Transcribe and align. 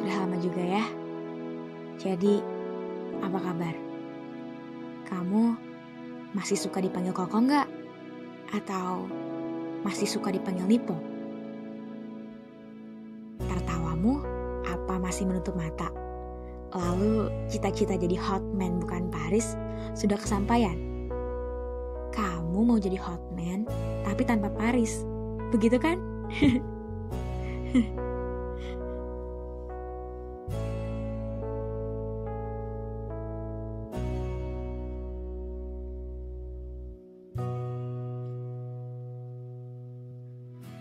Sudah 0.00 0.16
lama 0.24 0.40
juga 0.40 0.64
ya. 0.64 0.84
Jadi, 2.00 2.40
apa 3.20 3.36
kabar? 3.36 3.76
Kamu 5.04 5.52
masih 6.32 6.56
suka 6.56 6.80
dipanggil 6.80 7.12
Koko 7.12 7.36
nggak? 7.36 7.68
Atau 8.56 9.04
masih 9.84 10.08
suka 10.08 10.32
dipanggil 10.32 10.64
Nipo? 10.64 10.96
Tertawamu 13.44 14.24
apa 14.64 14.96
masih 14.96 15.28
menutup 15.28 15.52
mata? 15.52 15.92
Lalu 16.72 17.28
cita-cita 17.52 17.92
jadi 18.00 18.16
hotman 18.16 18.80
bukan 18.80 19.12
Paris 19.12 19.52
sudah 19.92 20.16
kesampaian? 20.16 20.80
Kamu 22.16 22.64
mau 22.64 22.80
jadi 22.80 22.96
hotman 22.96 23.68
tapi 24.08 24.24
tanpa 24.24 24.48
Paris, 24.56 25.04
begitu 25.52 25.76
kan? 25.76 26.00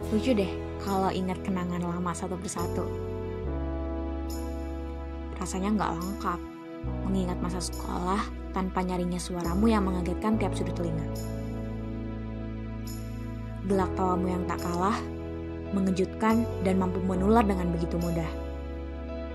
Lucu 0.08 0.32
deh 0.32 0.48
kalau 0.80 1.12
ingat 1.12 1.44
kenangan 1.44 1.84
lama 1.84 2.16
satu 2.16 2.40
persatu. 2.40 2.88
Rasanya 5.36 5.76
nggak 5.76 5.92
lengkap 6.00 6.40
mengingat 7.04 7.36
masa 7.44 7.60
sekolah 7.60 8.24
tanpa 8.56 8.80
nyarinya 8.80 9.20
suaramu 9.20 9.68
yang 9.68 9.84
mengagetkan 9.84 10.40
tiap 10.40 10.56
sudut 10.56 10.72
telinga. 10.80 11.04
Gelak 13.68 13.92
tawamu 14.00 14.32
yang 14.32 14.44
tak 14.48 14.64
kalah, 14.64 14.96
mengejutkan 15.76 16.48
dan 16.64 16.80
mampu 16.80 17.04
menular 17.04 17.44
dengan 17.44 17.68
begitu 17.76 18.00
mudah. 18.00 18.32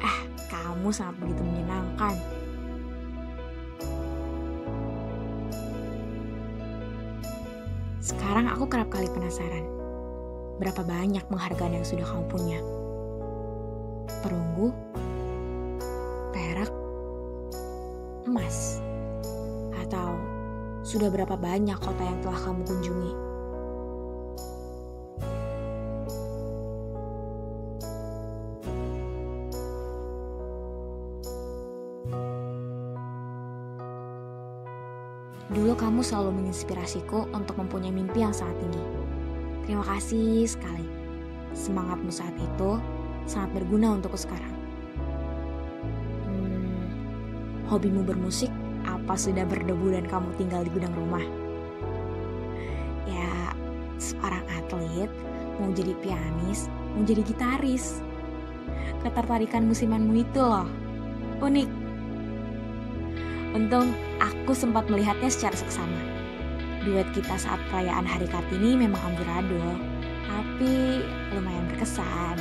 Ah, 0.01 0.19
kamu 0.49 0.89
sangat 0.91 1.21
begitu 1.21 1.45
menyenangkan. 1.45 2.17
Sekarang 8.01 8.49
aku 8.49 8.65
kerap 8.67 8.89
kali 8.89 9.07
penasaran 9.13 9.74
berapa 10.59 10.87
banyak 10.87 11.25
penghargaan 11.27 11.83
yang 11.83 11.87
sudah 11.87 12.07
kamu 12.07 12.25
punya. 12.31 12.59
Perunggu, 14.23 14.71
perak, 16.31 16.71
emas, 18.25 18.79
atau 19.85 20.15
sudah 20.87 21.11
berapa 21.11 21.35
banyak 21.35 21.77
kota 21.83 22.03
yang 22.03 22.19
telah 22.23 22.39
kamu 22.39 22.63
kunjungi. 22.65 23.13
Dulu 35.55 35.79
kamu 35.79 36.03
selalu 36.03 36.35
menginspirasiku 36.43 37.31
untuk 37.31 37.55
mempunyai 37.61 37.95
mimpi 37.95 38.27
yang 38.27 38.35
sangat 38.35 38.59
tinggi. 38.59 39.04
Terima 39.65 39.81
kasih 39.81 40.45
sekali. 40.45 40.85
Semangatmu 41.57 42.13
saat 42.13 42.37
itu 42.37 42.77
sangat 43.25 43.57
berguna 43.57 43.97
untukku 43.97 44.21
sekarang. 44.21 44.53
Hmm, 46.29 46.85
hobimu 47.73 48.05
bermusik 48.05 48.53
apa 48.85 49.17
sudah 49.17 49.49
berdebu 49.49 49.97
dan 49.97 50.05
kamu 50.05 50.29
tinggal 50.37 50.61
di 50.69 50.71
gudang 50.73 50.93
rumah? 50.93 51.25
Ya, 53.09 53.57
seorang 53.97 54.45
atlet 54.53 55.09
mau 55.57 55.73
jadi 55.73 55.97
pianis, 56.05 56.69
mau 56.93 57.09
jadi 57.09 57.25
gitaris. 57.25 58.05
Ketertarikan 59.01 59.65
musimanmu 59.65 60.13
itu 60.21 60.41
loh, 60.45 60.69
unik. 61.41 61.71
Untung 63.57 63.97
aku 64.21 64.53
sempat 64.53 64.85
melihatnya 64.93 65.33
secara 65.33 65.57
seksama. 65.57 66.24
Duet 66.85 67.09
kita 67.17 67.41
saat 67.41 67.57
perayaan 67.73 68.05
Hari 68.05 68.29
Kartini 68.29 68.77
memang 68.77 69.01
amburadul, 69.01 69.81
tapi 70.29 71.01
lumayan 71.33 71.65
berkesan. 71.73 72.37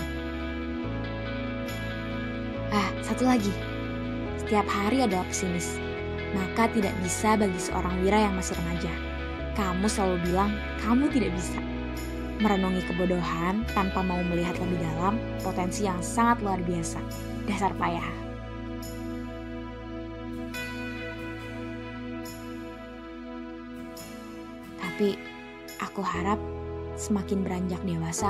Ah, 2.76 2.92
satu 3.00 3.24
lagi. 3.24 3.56
Setiap 4.44 4.68
hari 4.68 5.00
adalah 5.00 5.24
pesimis. 5.32 5.80
Maka 6.36 6.68
tidak 6.76 6.92
bisa 7.00 7.40
bagi 7.40 7.56
seorang 7.56 8.04
wira 8.04 8.20
yang 8.20 8.36
masih 8.36 8.60
remaja. 8.60 8.92
Kamu 9.56 9.88
selalu 9.88 10.18
bilang 10.28 10.52
kamu 10.84 11.08
tidak 11.14 11.32
bisa. 11.40 11.62
Merenungi 12.44 12.84
kebodohan 12.84 13.64
tanpa 13.72 14.04
mau 14.04 14.20
melihat 14.28 14.60
lebih 14.60 14.82
dalam 14.82 15.16
potensi 15.40 15.88
yang 15.88 16.04
sangat 16.04 16.44
luar 16.44 16.60
biasa. 16.66 17.00
Dasar 17.48 17.72
payah. 17.80 18.23
Tapi 24.94 25.18
aku 25.82 26.06
harap 26.06 26.38
semakin 26.94 27.42
beranjak 27.42 27.82
dewasa, 27.82 28.30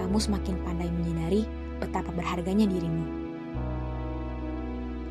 kamu 0.00 0.16
semakin 0.16 0.56
pandai 0.64 0.88
menyadari 0.88 1.44
betapa 1.76 2.08
berharganya 2.16 2.64
dirimu. 2.64 3.04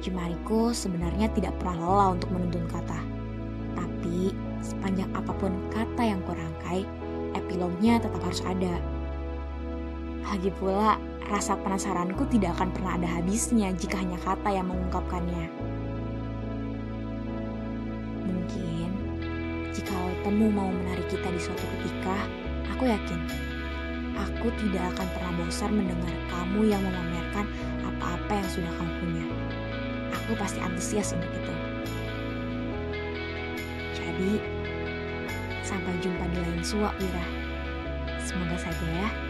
Jemariku 0.01 0.73
sebenarnya 0.73 1.29
tidak 1.37 1.53
pernah 1.61 1.77
lelah 1.77 2.09
untuk 2.17 2.33
menuntun 2.33 2.65
kata. 2.73 3.05
Tapi 3.77 4.33
sepanjang 4.65 5.13
apa 5.13 5.29
pun 5.37 5.53
kata 5.69 6.01
yang 6.09 6.25
kurangkai, 6.25 6.81
epilognya 7.37 8.01
tetap 8.01 8.25
harus 8.25 8.41
ada. 8.49 8.81
Lagi 10.25 10.49
pula, 10.57 10.97
rasa 11.29 11.53
penasaranku 11.53 12.25
tidak 12.33 12.57
akan 12.57 12.73
pernah 12.73 12.97
ada 12.97 13.21
habisnya 13.21 13.69
jika 13.77 14.01
hanya 14.01 14.17
kata 14.25 14.57
yang 14.57 14.65
mengungkapkannya. 14.65 15.53
Jika 19.79 19.95
temu 20.27 20.51
mau 20.51 20.67
menarik 20.67 21.07
kita 21.07 21.31
di 21.31 21.39
suatu 21.39 21.63
ketika, 21.79 22.27
aku 22.75 22.83
yakin 22.91 23.15
aku 24.19 24.51
tidak 24.59 24.83
akan 24.95 25.07
pernah 25.15 25.33
bosan 25.39 25.71
mendengar 25.71 26.11
kamu 26.27 26.67
yang 26.67 26.83
memamerkan 26.83 27.47
apa-apa 27.87 28.43
yang 28.43 28.49
sudah 28.51 28.71
kamu 28.75 28.91
punya. 28.99 29.25
Aku 30.11 30.31
pasti 30.35 30.59
antusias 30.59 31.15
untuk 31.15 31.31
itu. 31.31 31.53
Jadi, 33.95 34.31
sampai 35.63 35.95
jumpa 36.03 36.27
di 36.27 36.37
lain 36.43 36.59
suak, 36.59 36.91
Wira. 36.99 37.25
Semoga 38.19 38.59
saja 38.59 38.85
ya. 38.99 39.28